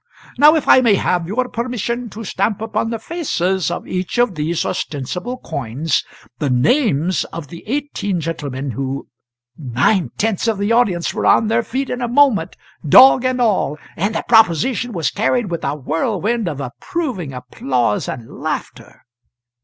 [0.39, 4.33] Now if I may have your permission to stamp upon the faces of each of
[4.33, 6.03] these ostensible coins
[6.39, 9.09] the names of the eighteen gentlemen who"
[9.59, 13.77] Nine tenths of the audience were on their feet in a moment dog and all
[13.95, 19.03] and the proposition was carried with a whirlwind of approving applause and laughter.